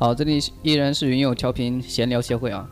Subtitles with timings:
[0.00, 2.66] 好，这里依然是云友调频闲聊协会啊。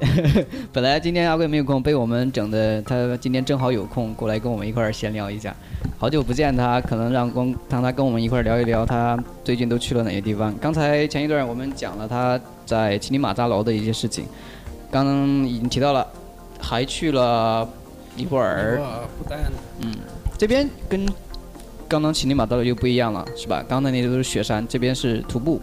[0.72, 5.54] 本来今天阿贵没有空，被我们整的，他今天正好有空过来跟我们一块儿闲聊一下。
[5.98, 10.54] 好久不见他，可能让光让他跟我们一块儿聊一聊他最近都去了哪些地方。
[10.58, 14.24] 刚才前一段我们讲了他在乞力马扎楼的一些事情，
[14.90, 16.06] 刚刚已经提到了，
[16.58, 17.68] 还去了
[18.16, 18.80] 尼泊尔。
[19.18, 19.38] 不丹。
[19.82, 19.94] 嗯，
[20.38, 21.04] 这边跟
[21.86, 23.62] 刚刚乞力马扎楼就不一样了，是吧？
[23.68, 25.60] 刚才那些都是雪山，这边是徒步。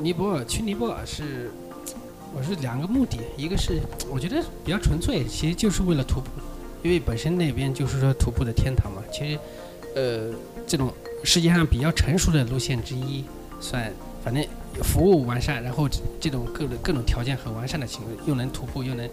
[0.00, 1.50] 尼泊尔去尼泊尔是。
[2.36, 3.80] 我是两个目的，一个是
[4.12, 6.28] 我觉得比较纯粹，其实就是为了徒步，
[6.82, 9.02] 因为本身那边就是说徒步的天堂嘛。
[9.10, 9.38] 其实，
[9.96, 10.30] 呃，
[10.66, 10.92] 这种
[11.24, 13.24] 世界上比较成熟的路线之一，
[13.60, 13.90] 算
[14.22, 14.46] 反正
[14.84, 15.88] 服务完善，然后
[16.20, 19.08] 这种各种各种条件很完善的情况，又能徒步又能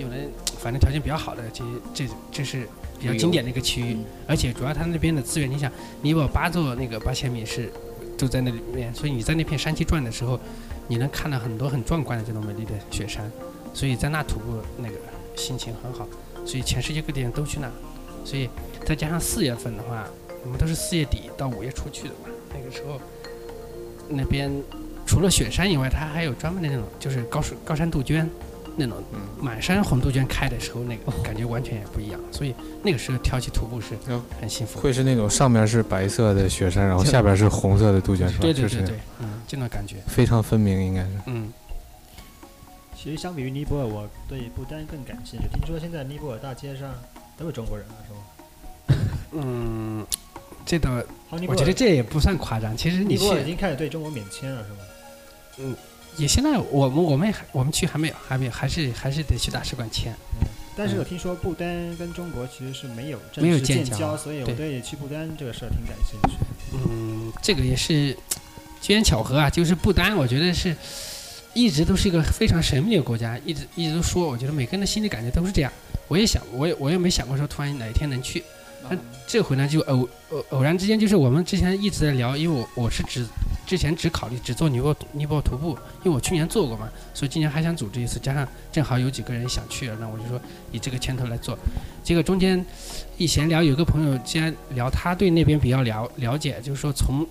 [0.00, 0.18] 又能，
[0.58, 3.96] 反正条件比较好的，其实这这是比较经典的一个区域。
[4.26, 5.70] 而且主要它那边的资源，你想，
[6.02, 7.72] 尼泊尔八座那个八千米是
[8.20, 10.38] 都在那里面，所以你在那片山区转的时候。
[10.90, 13.30] 你能看到很多很壮观的这种美丽的雪山，
[13.72, 14.96] 所以在那徒步那个
[15.36, 16.04] 心情很好，
[16.44, 17.70] 所以全世界各地人都去那，
[18.24, 18.50] 所以
[18.84, 20.04] 再加上四月份的话，
[20.42, 23.00] 我们都是四月底到五月初去的嘛，那个时候
[24.08, 24.50] 那边
[25.06, 28.28] 除了雪山以外，它还有专门的那种就是高山高山杜鹃。
[28.76, 29.02] 那种
[29.40, 32.20] 满山红杜鹃开的时候，那个感觉完全也不一样。
[32.30, 33.96] 所以那个时候挑起徒步是
[34.40, 34.78] 很幸福。
[34.78, 38.42] 会是那种上面是白色的雪山，然后下边是红色的杜鹃，是吧？
[38.42, 41.10] 对对对对，嗯，这种感觉非常分明，应该是。
[41.26, 41.52] 嗯。
[42.96, 45.46] 其实相比于尼泊尔，我对不丹更感兴趣。
[45.52, 46.92] 听说现在尼泊尔大街上
[47.38, 48.20] 都是中国人了，是吗？
[49.32, 50.06] 嗯，
[50.66, 50.90] 这倒，
[51.48, 52.76] 我觉得这也不算夸张。
[52.76, 54.78] 其实尼泊尔已经开始对中国免签了，是吗？
[55.58, 55.76] 嗯。
[56.16, 60.12] 也现在我们我们还我们去还没有还没有还是还是得去大使馆签。
[60.40, 66.36] 嗯，但是我听说不丹跟中国其实是没有没有建交，所以我对去不丹这个事儿挺感兴趣。
[66.72, 68.16] 嗯，这个也是
[68.80, 70.74] 机缘巧合啊，就是不丹，我觉得是
[71.54, 75.72] 一直都是一个非常神秘的国家，一直一直都说，我觉得每个人的心里感觉都是这样。
[76.08, 78.42] 我也想，我也我也没想过说突然哪一天能去。
[78.88, 83.26] 那这回呢，就偶偶偶然之间，就是我们之前一直在聊，因为我我是只
[83.70, 90.40] 之前只考虑只做尼泊尼泊徒步，因为我去年做过嘛，所以今年还想组织一次，加上正好有几个人想去，那我就说
[90.72, 91.56] 以这个牵头来做。
[92.02, 92.66] 结果中间
[93.16, 97.24] 一闲聊，有个朋友既然聊他对那边比较了了解，就是说从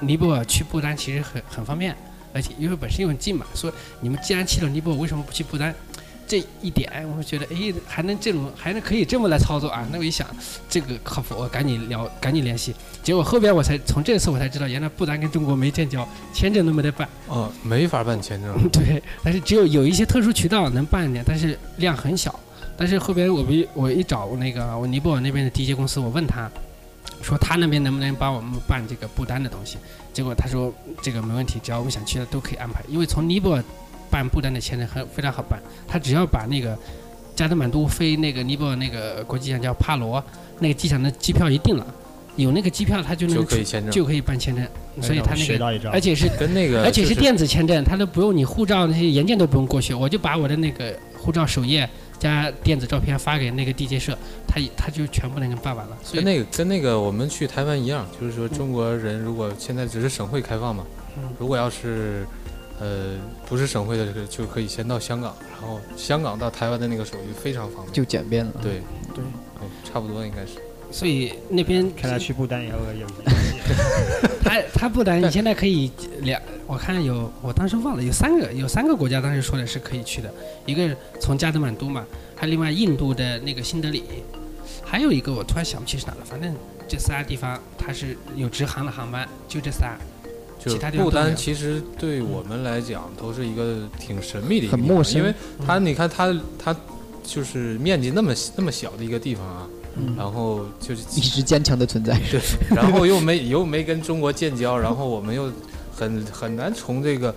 [0.00, 1.96] 尼泊尔去不丹其实很很方便，
[2.34, 3.72] 而且因为本身又很近嘛，说
[4.02, 5.74] 你们既然去了尼泊尔，为什么不去不丹？
[6.26, 9.88] 这一点，我觉得，哎，还能这种，还能可以这么来操作啊？
[9.90, 10.28] 那我一想，
[10.68, 12.74] 这个靠谱，我赶紧聊，赶紧联系。
[13.08, 17.08] 结果后边我才从这次我才知道，原来不丹跟中国没建交，签证都没得办。
[17.26, 18.54] 哦，没法办签证。
[18.68, 22.38] 对，但是只有有一些特殊渠道能办一点，但是量很小。
[22.76, 26.50] 但是后边我一我一找那个我尼泊尔那边的地接公司，我问他，
[27.22, 29.78] 说他那边能不能帮我们办这个不丹的东西？
[30.12, 30.70] 结果他说
[31.00, 33.64] 这个没问题，只要我们想去的都可以安排，因为从尼泊尔。
[34.10, 36.74] 办不丹的签证很非常好办，他只要把那个
[37.36, 40.24] 加德满都飞那个尼泊尔那个国际机场叫帕罗
[40.60, 41.86] 那个机场的机票一定了，
[42.38, 44.66] 有那个机票他就能就可以签证就可以办签证，
[45.02, 51.86] 所以他那个而且是跟那个而且是电子签证，他都不用你护照那些原件都不用过去，我就把我的那个护照首页
[52.18, 54.16] 加电子照片发给那个地接社，
[54.46, 55.98] 他他就全部那个办完了。
[56.12, 60.86] 跟那个跟那个我们去台湾一样，就是说中国人如果现在只是省会开放嘛，
[61.38, 62.24] 如果要是。
[62.80, 63.16] 呃，
[63.48, 68.52] 不是省会的，就可以先到香港，然后香港到台湾的那个手续非常方便，就简便了。
[68.62, 68.74] 对，
[69.12, 69.24] 对，
[69.82, 70.60] 差不多应该是。
[70.90, 73.06] 所以那边看来去不丹以后有。
[74.42, 75.90] 他他不丹，你现在可以
[76.22, 80.32] 两，我看有，我当时忘了有三个，有三个国家当时说的是可以去的，
[80.64, 84.04] 一个从加德满都嘛，还有另外印度的那个新德里，
[84.82, 86.54] 还有一个我突然想不起是哪了，反正
[86.88, 89.98] 这仨地方它是有直航的航班，就这仨。
[90.58, 95.32] 就不丹其实对我们来讲都是一个挺神秘的一个地方，因为
[95.64, 96.76] 它你看它它
[97.22, 99.68] 就是面积那么那么小的一个地方啊，
[100.16, 102.40] 然后就是一直坚强的存在， 对，
[102.74, 105.52] 然后又没 又没跟中国建交，然后我们又
[105.94, 107.34] 很很难从这个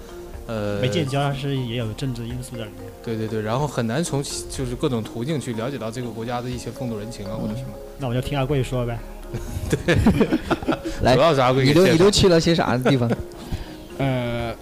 [0.48, 7.69] 呃没建交是也有政治因素在里面，对对对，然后很难从就是各种途径去了解到这个国家的一些风土人情啊或者什么，
[8.00, 9.00] 那我就听阿贵说呗。
[9.69, 9.96] 对，
[11.04, 11.63] 来，主要是阿贵。
[11.63, 13.10] 你都你都去了些啥地方？
[13.98, 14.54] 呃，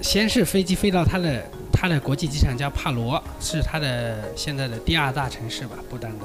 [0.00, 6.24] 先是飞机飞到他的他的国际机场叫帕罗，是他的现在的第二大城市吧，不丹的。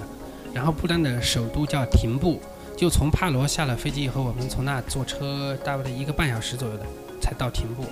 [0.54, 2.40] 然后不丹的首都叫廷布，
[2.76, 6.86] 就从帕罗下了飞机以后，我们从那坐车大概一个半小时左右的
[7.22, 7.86] 才到廷布。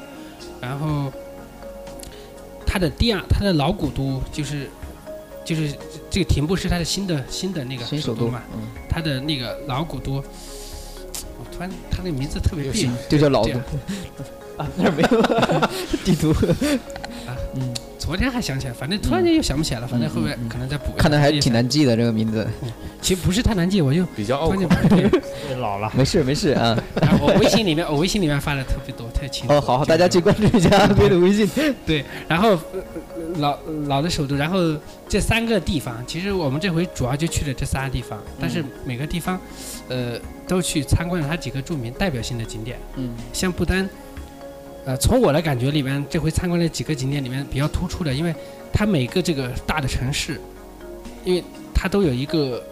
[0.61, 1.11] 然后
[2.65, 4.69] 它的第二，它的老古都就是。
[5.47, 5.73] 就是
[6.09, 8.41] 这个廷布是它的新的新的那个首都嘛，
[8.89, 13.51] 它的那个老古都，我突然它那个名字特别别就叫老都，
[14.61, 15.07] 啊，那儿没有
[16.03, 16.35] 地图，
[18.07, 20.93] 昨天还想起来，反正突然间又想不起来了，反正后面可能再补。
[20.97, 22.47] 看来还挺，难记的这个名字。
[23.01, 25.09] 其实不是太难记，我就比较拗口突然间。
[25.09, 25.55] 不对。
[25.59, 25.91] 老了。
[25.93, 26.81] 没事没事啊。
[27.01, 29.53] 然后我微信里面，我微信里面发的特别多，太清楚。
[29.53, 31.45] 哦，好好，大家去关注一下阿飞的微信。
[31.85, 32.57] 对，然后、
[33.39, 34.57] 老老的首都，然后
[35.09, 39.37] 这三个地方，其实我们这回主要就去了这三个地方，但是每个地方，
[39.89, 40.17] 呃，
[40.47, 42.79] 都去参观了它几个著名代表性的景点。
[42.95, 43.87] 嗯像不丹，
[44.87, 48.33] 呃，从我的感觉里面，这回参观了几个景点里面比较突出的，因为
[48.71, 50.39] 它每个这个大的城市，
[51.25, 51.43] 因为
[51.73, 52.63] 它都有一个，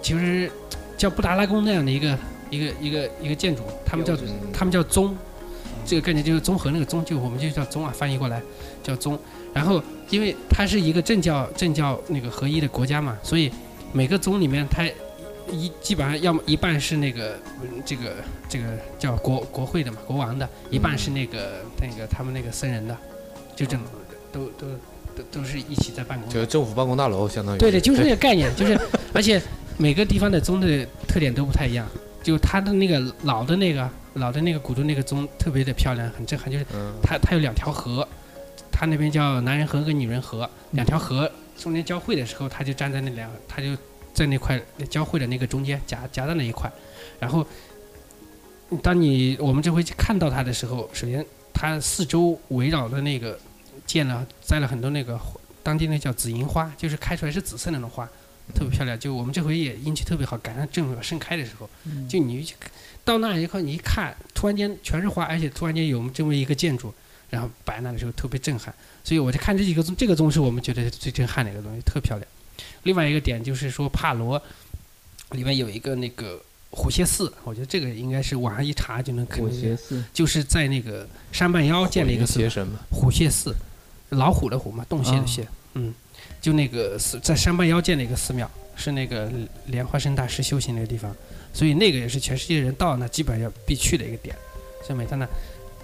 [0.00, 0.50] 其实
[0.96, 2.18] 叫布达拉宫那样的一个
[2.48, 5.14] 一个一个一个建筑，他们叫嗯他们叫宗，
[5.84, 8.40] 这个概念就是综合那个宗，就我们就叫宗啊，翻译过来
[8.82, 9.18] 叫宗。
[9.52, 13.52] 然后，因为它是一个政教政教那个合一的国家嘛，所以
[13.92, 14.82] 每个宗里面它
[15.50, 18.16] 一基本上要么一半是那个嗯这个
[18.48, 18.64] 这个
[18.98, 22.96] 叫国国会的嘛，国王的，一半是那个那个他们那个僧人的，
[23.54, 23.84] 就这么
[24.32, 24.66] 都都
[25.16, 26.28] 都都是一起在办公。
[26.30, 28.78] 就是政府办公大楼，相当于对对，就是那个概念，就是
[29.12, 29.40] 而且
[29.76, 31.86] 每个地方的宗的特点都不太一样，
[32.22, 38.06] 就他的那个老的那个老的那个古都那个宗特别的漂亮，很震撼，就是嗯，它它有两条河，
[38.70, 43.76] 它那边叫男人河跟女人河，两条河中间交汇的时候，他就站在那两，他就
[44.12, 46.70] 在那块交汇的那个中间夹夹在那一块，
[47.18, 47.46] 然后
[48.82, 53.38] 当你我们这回去看到它的时候，首先它四周围绕的那个
[53.86, 55.18] 建了栽了很多那个
[55.62, 58.06] 当地那叫紫银花，就是开出来是紫色那种花，
[58.54, 58.98] 特别漂亮。
[58.98, 61.68] 就我们这回也运气特别好，赶上正好盛开的时候，
[62.08, 62.54] 就你去
[63.04, 66.92] 到那以后，你一看，突然间全是花，而且突然间有这么一个建筑，
[67.28, 68.72] 然后摆那的时候特别震撼。
[69.02, 72.28] 所以我就看这几个宗，这个宗是我们觉得最震撼的一个东西，特漂亮。
[72.82, 74.40] 另外一个点就是说帕罗
[75.32, 76.40] 里面有一个那个
[76.70, 82.48] 虎穴寺，我觉得这个应该是网上一查就能肯定，寺，就是在那个山半腰建了一个寺
[82.90, 83.54] 虎穴寺，
[84.10, 85.94] 老虎的虎嘛，洞穴的穴，嗯，
[86.40, 89.30] 就那个寺在山半腰建了一个寺庙，是那个
[89.66, 91.14] 莲花生大师修行那个地方，
[91.52, 94.34] 所以那个也是全世界人到那基本上要必去的一个点。
[94.82, 95.28] 所以每到那，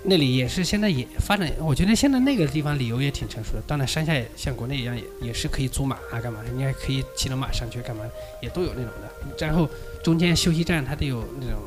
[0.08, 8.04] 那里也是现在也发展，我觉得现在那个地方旅游也挺成熟的，到那山下也像国内一样，也也是可以租马啊干嘛，你还可以骑着马上去干嘛，
[8.40, 9.46] 也都有那种的。
[9.46, 9.68] 然后
[10.04, 11.60] 中间休息站它都有那种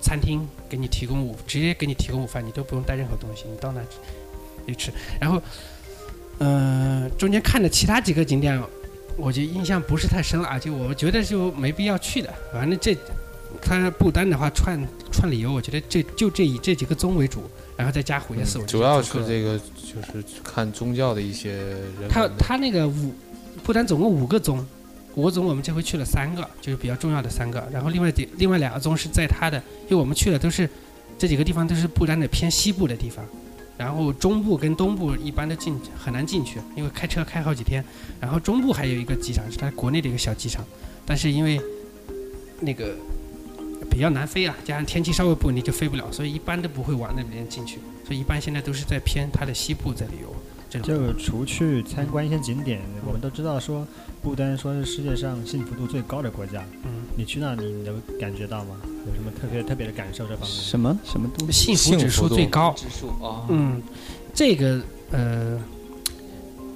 [0.00, 3.82] 餐厅给你提供午，直接给你提供午饭，你都不用带任何东西，你到那
[4.66, 4.92] 去吃。
[5.20, 5.42] 然后，
[6.38, 8.58] 呃，中间看的其他几个景点，
[9.16, 12.32] 我觉得印象不是太深了啊，就我觉得就没必要去的。
[12.52, 12.96] 反正这，
[13.62, 14.78] 它不丹的话串
[15.10, 17.42] 串旅游，我觉得这就这以这几个宗为主，
[17.76, 23.12] 然后再加虎爷寺，我觉得主要是这个就是看宗教的一些人他他那个五，
[23.62, 24.64] 不丹总共五个宗，
[25.14, 27.66] 五个宗我们这回去了三个，就是比较重要的三个。
[27.72, 30.68] 然后另外几另外两个宗是在他的，因为我们去的都是
[31.18, 33.24] 这几个地方都是不丹的偏西部的地方，
[33.76, 37.84] 然后中部跟东部一般都进很难进去，因为开车开好几天。
[38.20, 40.64] 然后中部还有一个机场是它国内的一个小机场，
[41.04, 41.60] 但是因为
[42.60, 42.94] 那个
[43.98, 47.80] 比较难飞啊，加上天气稍微不稳定就飞不了，所以一般都不会往那边进去。
[48.06, 50.32] 所以一般现在都是在偏它的西部在旅游。
[50.80, 53.84] 就除去参观一些景点，我们都知道说，
[54.22, 56.64] 不丹说是世界上幸福度最高的国家。
[56.84, 56.90] 嗯。
[57.16, 58.76] 你去那，你能感觉到吗？
[58.84, 60.48] 有什么特别特别的感受这方面？
[60.48, 61.74] 什么什么东西？
[61.74, 62.72] 幸福指数最高。
[62.76, 63.82] 指数啊，嗯，
[64.32, 64.80] 这个
[65.10, 65.58] 呃，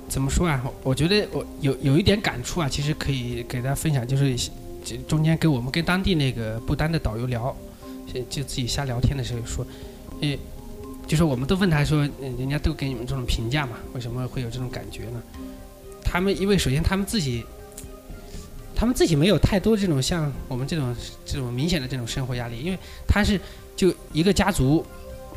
[0.08, 0.60] 怎么说啊？
[0.82, 4.50] 我觉得我有有一点感触啊，其实可以给大家分享，就是这
[5.06, 7.54] 中间跟我们跟当地那个不丹的导游聊，
[8.28, 9.66] 就自己瞎聊天的时候说，
[10.20, 10.38] 诶，
[11.06, 15.22] 就说我们都问他说，人家都给你们这种评价嘛，为什么会有这种感觉呢？
[16.04, 17.44] 他们因为首先他们自己。
[18.74, 20.92] 他们自己没有太多这种像我们这种
[21.24, 23.40] 这种明显的这种生活压力，因为他是
[23.76, 24.84] 就一个家族，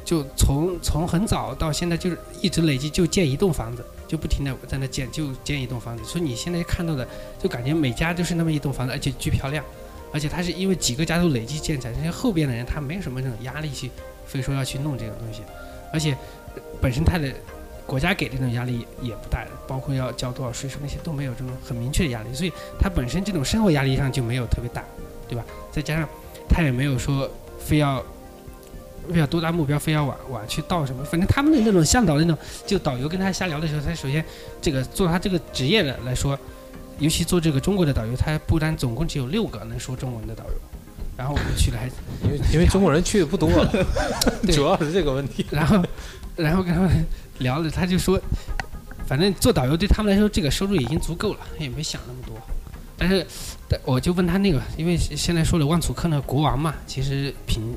[0.05, 7.05] 就从从很早到现在就是一直累计就建一栋房子，就不停的在那建就建一栋房子，所以你现在看到的
[7.41, 9.65] 就感觉每家都是那么一栋房子，而且巨漂亮，
[10.13, 13.89] 而且它是因为几个家族累计建起来，这些后边的人他没有什么这种压力去
[14.27, 15.41] 非说要去弄这个东西，
[15.91, 16.15] 而且
[16.79, 17.33] 本身他的
[17.88, 24.83] 国家给这种压力也不大，包括要交多少税收那些都没有这种很明确的压力，所以他本身这种生活压力上就没有特别大，
[25.27, 25.43] 对吧？
[25.71, 26.07] 再加上
[26.47, 28.03] 他也没有说非要
[29.12, 34.24] 非要多大目标，非要往往去到什么，反正他们的那种向导那种，就导游跟他瞎聊的时候，他首先
[34.62, 36.38] 这个做他这个职业的来说，
[37.00, 40.51] 尤其做这个中国的导游，他不单总共只有六个能说中文的导游，
[41.17, 41.88] 然后我们去了还
[42.24, 43.50] 因为因为中国人去的不多
[44.51, 45.45] 主要是这个问题。
[45.50, 45.83] 然后，
[46.35, 47.05] 然后跟他们
[47.39, 48.19] 聊了，他就说，
[49.05, 52.35] 反正做导游对他们来说，这个收入已经足够了，也没想那么多。
[52.97, 53.25] 但是，
[53.83, 57.75] 我就问他那个，因为现在说了万楚克那个国王嘛，其实平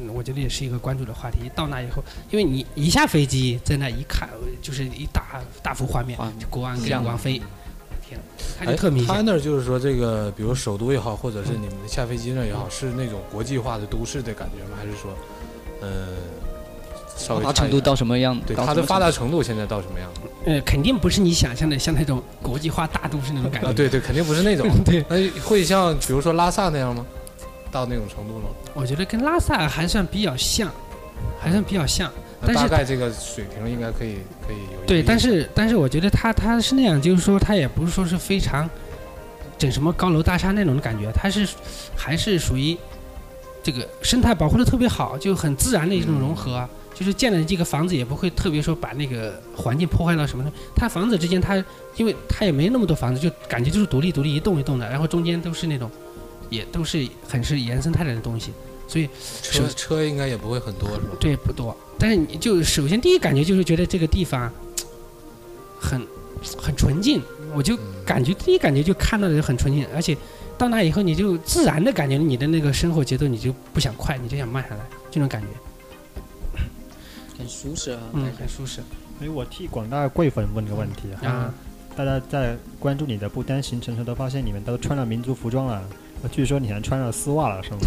[0.00, 1.50] 嗯我觉得也是一个关注的话题。
[1.54, 4.28] 到那以后，因为你一下飞机，在那一看，
[4.62, 7.40] 就是一大大幅画面，画就国安跟亮王菲，
[8.08, 8.20] 天，
[8.58, 9.14] 看哎着特明显。
[9.14, 14.76] 他那儿就是说这个，比如首都也好，或者是你们下飞机那也好，是那种国际化的都市的感觉吗？
[14.78, 15.12] 还是说，
[15.80, 16.08] 呃，
[17.16, 18.40] 稍微发达程度到什么样？
[18.46, 20.08] 对它的发达程度现在到什么样？
[20.46, 23.68] 呃，肯定不是你想象的像那种国际化大都市那种感觉。
[23.68, 24.68] 啊，对对，肯定不是那种。
[24.86, 27.04] 对，那会像比如说拉萨那样吗？
[27.70, 28.50] 到那种程度了吗？
[28.74, 30.70] 我觉得跟拉萨还算比较像，
[31.40, 32.10] 还算比较像。
[32.40, 38.68] 但是大概这个水平应该可以可以有对，但是但是我觉得它它是那样，就是说它也不是说是非常
[39.58, 41.48] 整什么高楼大厦那种感觉，它是
[41.96, 42.76] 还是属于
[43.62, 46.68] 这个生态保护的特别好，就很自然的一种融合。
[46.94, 50.50] 就是建了这个房子也不会特别说把那个环境破坏到什么的。
[50.74, 51.54] 它房子之间它
[51.96, 55.88] 因为它也没那么多房子，就感觉就是独立独立一栋一栋的，然后中间都是那种
[56.50, 58.52] 也都是很是原生态的东西，
[58.86, 59.08] 所以
[59.42, 61.16] 车车应该也不会很多是吧？
[61.20, 61.76] 对，不多。
[61.98, 64.50] 但是你就首先第一感觉就是觉得这个地方
[65.80, 66.00] 很
[66.56, 67.22] 很纯净，
[67.54, 70.16] 我就嗯感觉第一感觉就看到的就很纯净，而且
[70.56, 75.48] 到那以后你就自然的感觉你的那个生活节奏你就不想快，你就想慢下来，这种感觉，
[77.38, 78.80] 很舒适啊，嗯，很舒适
[79.18, 81.54] 所以，我替广大贵粉问个问题啊，啊。
[81.96, 85.82] 大家在关注你的不丹行程时，都发现你们都穿了民族服装了。
[86.22, 87.78] 呃据说你还穿上丝袜了，是吗？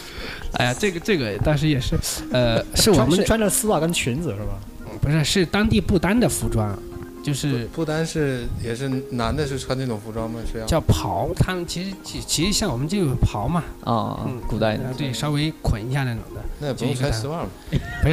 [0.54, 1.96] 哎呀，这个这个当时也是，
[2.32, 4.60] 呃，是我们穿着丝袜跟裙子是吧？
[5.02, 6.78] 不是是当地不丹的服装，
[7.24, 10.42] 就是不丹是也是男的是穿这种服装吗？
[10.52, 16.42] 是要叫袍，他们其实其其实像我们就有袍嘛，啊嗯，，古代的呃对，稍微捆一下那种的。
[16.60, 17.50] 那也不用穿丝袜嘛。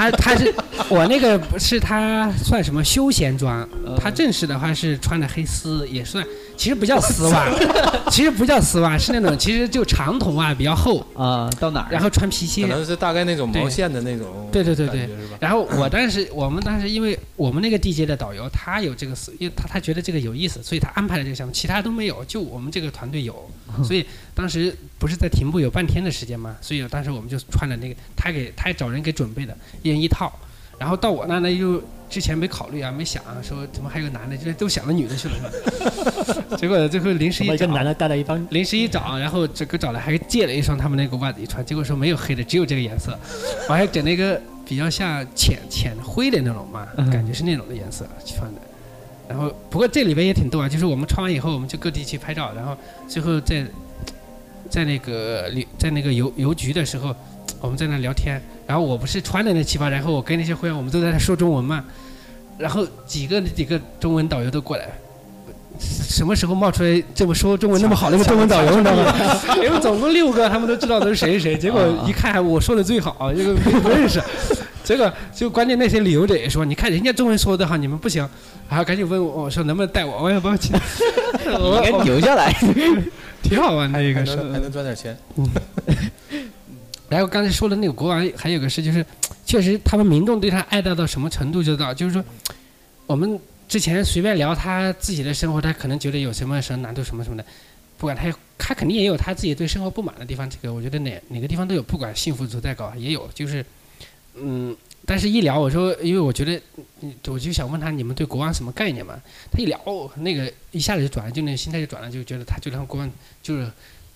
[0.00, 0.54] 他他是
[0.88, 6.24] 我那个不是他算什么休闲装，呃他正式的话是穿的黑丝，也算，
[6.56, 7.46] 其实不叫丝袜，
[8.12, 11.88] 其实不叫丝袜，是那种其实就长筒袜比较厚，啊，到哪儿？
[11.90, 12.74] 然后穿皮鞋可鞋。
[12.74, 15.08] 能是大概那种毛线的那种对对对对？
[15.38, 23.48] 然后我当时我们当时因为我们那个地接的导游他有这个丝，因为他他觉得这个有意思，所以他安排了这个项目，其他都没有，就我们这个团队有，
[23.84, 30.32] 所以当时不是在停步有半天的时间嘛，所以当时我们就穿了那个他给他找人给准备的，一人一套。
[30.78, 36.56] 然后到我那呢，又之前没考虑啊，没想啊，说怎么还有个男的，就都想到女的去了，是吧？
[36.58, 43.16] 结果最后临时一找，男的带了一帮临时一找，然后这个找来还借了一双他们那个袜子一穿，结果说没有黑的，只有这个颜色，
[43.68, 48.60] 我还整了一个比较像浅浅灰的那种嘛，嗯感觉是那种的颜色穿的。
[49.28, 52.76] 然后不过这里边也挺逗啊，就是我们穿完以后，我们就各地去拍照，然后
[53.06, 53.64] 最后在
[54.68, 57.14] 在那个旅在那个邮邮局的时候，
[57.60, 61.84] 我们在那聊天，然后我不是穿的那旗袍，然后我跟那些会员我们都在那说中文嘛，
[62.56, 64.88] 然后几个几个中文导游都过来。
[65.80, 69.12] 什么时候冒出来这么说中文那么好的一个中文导游，你知道吗？
[69.56, 71.58] 因为总共六个，他们都知道都是谁谁谁。
[71.58, 74.22] 结果一看我说的最好，这个不认识。
[74.84, 78.24] 结果就关键那些旅游者也说，你看人家中文说的好，你们不行，
[78.68, 80.22] 然后赶紧问我，我说能不能带我？
[80.22, 80.72] 我也不去，
[81.58, 82.54] 我应该留下来。
[83.42, 84.36] 挺好玩的一个是。
[84.36, 85.16] 还能还能赚点钱。
[87.10, 89.04] 然后刚才说的那个国王，还有个事就是，
[89.44, 92.24] 确实他们民众对他爱戴到什么程度就到，就是说，
[93.04, 93.38] 我们
[93.68, 97.44] 之前随便聊他自己的生活，他可能觉得有什么什么难度什么什么的，
[97.98, 103.66] 不管他他肯定也有他自己对生活不满的地方，这个我觉得哪哪个地方都有，不管幸福度再高也有，就是，
[104.36, 106.62] 嗯，但是一聊我说，因为我觉得，
[107.26, 109.20] 我就想问他你们对国王什么概念嘛？
[109.50, 113.10] 他一聊，哦那个一下子就转了，就那个心态就转了，就觉得他觉得国王
[113.42, 113.68] 就是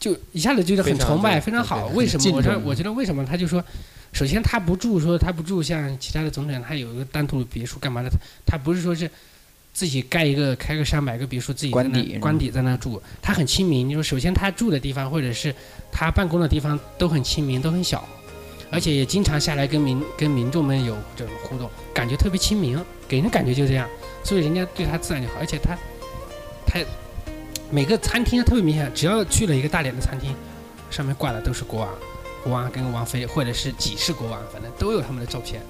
[0.04, 1.87] 就一下子觉得很崇拜，对非常好。
[1.94, 2.37] 为什么？
[2.37, 3.25] 我说我觉得为什么？
[3.25, 3.64] 他就说，
[4.12, 8.11] 首先他不住说他不住像其他的总统，他有一个单独的别墅干嘛的？
[8.44, 9.11] 他不是说是
[9.73, 13.88] 自己盖一个开个山买个别墅自己在那官邸官邸在那住，他很亲民。
[13.88, 15.54] 就是首先他住的地方或者是
[15.90, 18.06] 他办公的地方都很亲民，都很小，
[18.70, 23.88] 而且也经常下来跟民跟民众们有这种互动，感觉特别亲民，给人感觉就这样，
[24.23, 25.75] 所以人家对他自然就好，而且他
[26.66, 26.78] 他
[27.75, 30.33] 每个餐厅特别明显，只要去了一个大连的餐厅，
[30.93, 31.88] 上面挂的都是国王、
[32.45, 35.61] 国王跟王妃，或者是几世国王，反正都有他们的照片。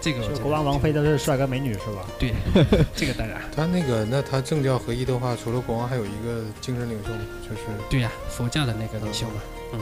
[0.00, 2.08] 这个国王、王妃都是帅哥美女是吧？
[2.18, 2.32] 对，
[2.96, 7.10] 这个当然他那个，那他政教合一的话，除了国王，还有一个精神领袖，
[7.46, 9.34] 就是对呀、佛教的那个领袖嘛。
[9.74, 9.80] 嗯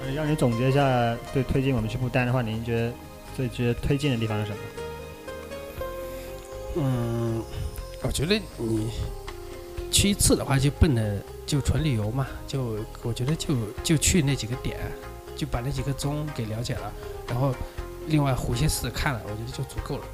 [0.00, 2.92] 呃，让你总结一下，对推荐我们去不丹的话，您觉得
[3.36, 4.58] 最值得推荐的地方是什么？
[6.76, 7.42] 嗯，
[8.04, 8.90] 我觉得你
[9.90, 11.02] 去一次的话，就奔着
[11.46, 14.76] 就纯旅游嘛，就我觉得就就去那几个点，
[15.34, 16.92] 就把那几个宗给了解了，
[17.26, 17.54] 然后
[18.08, 20.04] 另外虎穴寺看了，我觉得就足够了。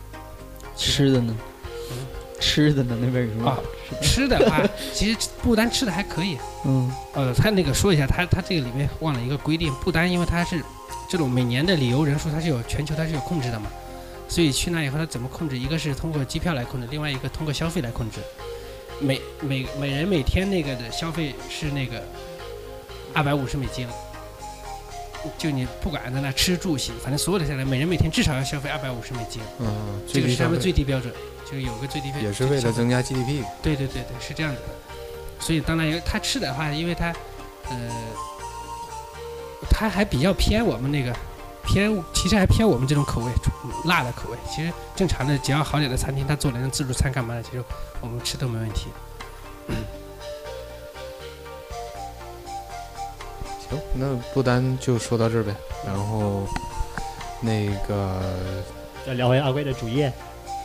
[0.77, 1.37] 吃的呢？
[2.41, 2.97] 吃的呢？
[3.01, 3.59] 那边有什么？
[4.01, 4.63] 吃的话，
[4.95, 6.39] 其实不丹吃的还可以。
[6.65, 10.63] 嗯呃，他那个说一下，他他这个里面忘了一个规定，不丹因为它是
[11.09, 13.69] 这种每年的旅游人数，它是有全球它是有控制的嘛，
[14.31, 15.59] 所以去那以后他怎么控制？
[15.59, 18.21] 一个是通过机票来控制，另外一个通过消费来控制。
[19.01, 22.01] 每每每人每天那个的消费是那个
[23.13, 23.89] 二百五十美金，
[25.37, 31.13] 就你不管在那吃住行，反正所有的下来，每人每天至少要消费二百五十美金，嗯，这个是他们最低标准，
[31.45, 32.25] 就是有个最低标准。
[32.25, 33.43] 也是为了增加 GDP。
[33.61, 34.69] 对对对对，是这样子的。
[35.41, 37.07] 所以当然，他吃的话，因为他，
[37.71, 37.75] 呃，
[39.71, 41.17] 他还比较偏我们那个
[41.65, 43.33] 偏，其实还偏我们这种口味，
[43.65, 44.37] 嗯辣的口味。
[44.49, 47.63] 其实正常的，只要好点的餐厅，他做的那自助餐干嘛的，其实
[48.01, 48.89] 我们吃都没问题。
[53.69, 55.55] 行，那不丹就说到这儿呗。
[55.87, 56.47] 然后
[57.41, 58.21] 那个，
[59.07, 60.13] 再聊回阿贵的主业，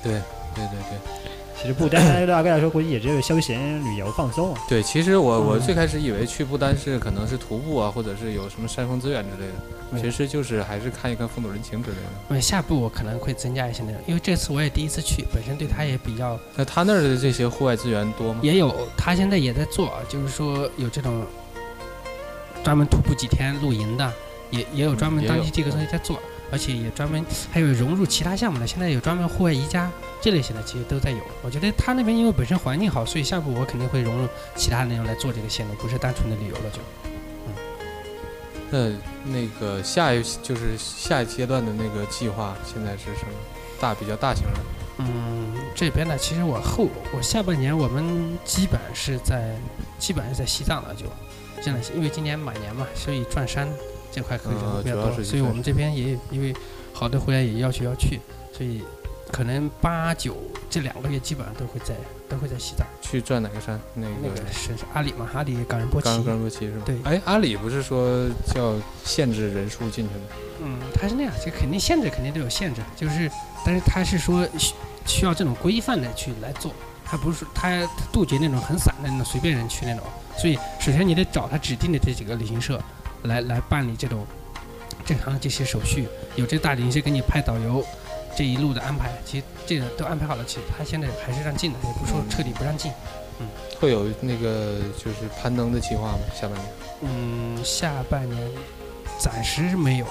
[0.04, 0.14] 对
[0.54, 4.62] 对对对其实不丹对阿贵来说，估计也只有休闲旅游放松啊。
[4.68, 9.54] 对，其实我我嗯最开始以为去不丹是可能是徒步啊，或者是有什么山峰资源之类的，
[9.92, 12.04] 嗯其实就是还是看一看风土人情之类的。
[12.30, 18.40] 嗯下步我可能会增加一些内容，因为这次我也第一次去，本身对他也比较那他那儿的这些户外资源多吗？
[18.44, 21.26] 也有，他现在也在做，就是说有这种
[22.64, 24.14] 专门徒步几天露营的，
[24.52, 26.20] 也也有专门当地这个东西在做，
[26.52, 31.18] 而且也专门还有融入其他项目的，现在有专门户外宜家这类型的，其实都在有。
[31.42, 36.80] 我觉得他那边因为本身环境好，所以下步我肯定会融入其他内容来做这个线路，不是单纯的旅游了就。
[37.48, 37.54] 嗯
[38.72, 38.92] 那
[39.32, 43.34] 那个下一就是下一阶段的那个计划现在是什么？
[43.80, 44.60] 大比较大型的，
[45.00, 49.54] 嗯，这边呢，其实我后我下半年我们基本是在
[50.00, 51.06] 基本是在西藏了就，
[51.62, 53.68] 现在因为今年马年嘛，所以转山
[54.16, 56.56] 这块可以比较多，所以我们这边也因为
[56.94, 58.22] 好多会员也要求要去，
[58.54, 58.82] 所以
[59.30, 60.38] 可能八九
[60.70, 61.94] 这两个月基本上都会在
[62.30, 63.78] 都会在西藏去转哪个山？
[63.94, 66.84] 那那个个是是阿里嘛，阿里冈仁波齐，冈冈仁波齐是吧？
[66.86, 68.74] 对哎，阿里不是说叫
[69.04, 70.22] 限制人数进去吗？
[70.62, 73.30] 嗯，他是那样，就肯定限制肯定都有限制，就是，
[73.66, 74.74] 但是他是说需
[75.06, 76.74] 需要这种规范的去来做，
[77.04, 80.06] 他不是说它它杜绝那种很散的那种随便人去那种，
[80.38, 82.82] 所以首先你得找他指定的这几个旅行社
[83.26, 84.26] 来来办理这种
[85.06, 87.84] 正常的这些手续，有这大领是给你派导游。
[88.38, 90.44] 这一路的安排，其实这个都安排好了。
[90.44, 92.92] 其实他现在还是让进的，也不是说彻底不让进。
[93.40, 93.48] 嗯
[93.80, 96.20] 会有那个就是攀登的计划吗？
[96.34, 96.66] 下半年？
[97.02, 98.52] 嗯，下半年
[99.20, 100.06] 暂时没有，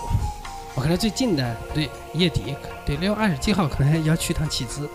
[0.74, 4.88] 我可能最近的对月底对六月二十七号可能要去趟启资，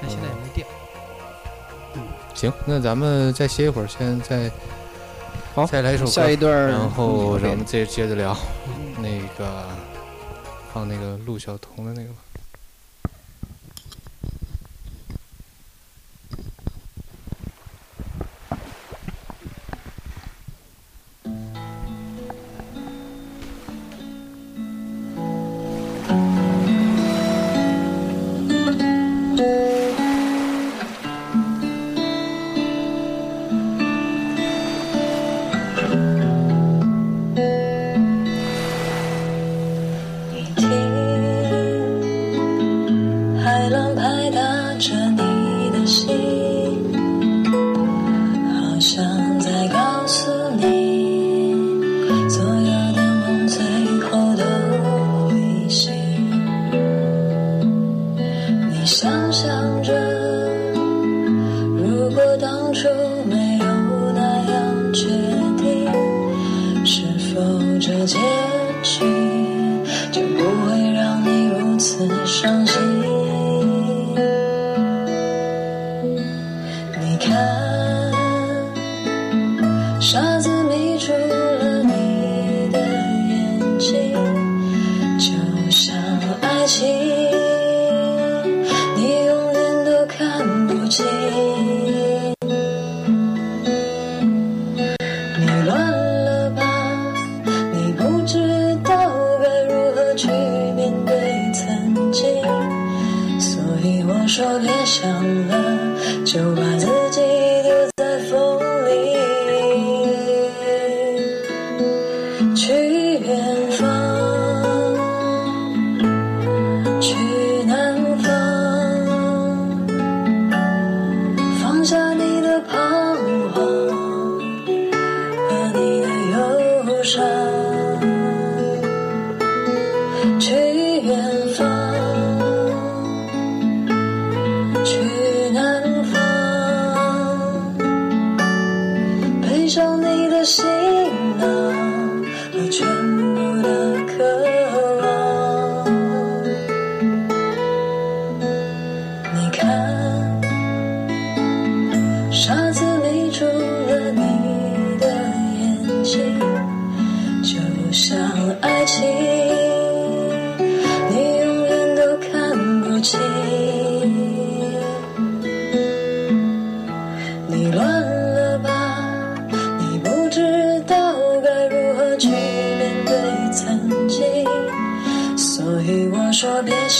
[0.00, 0.64] 但现在也没定。
[1.94, 2.02] 嗯
[2.34, 4.50] 行，那咱们再歇一会儿，先再
[5.54, 8.36] 好再来一首歌，下一段然后嗯咱们接接着聊。
[8.66, 9.64] 嗯那个
[10.72, 12.16] 放那个陆小彤的那个吧。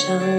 [0.04, 0.33] 说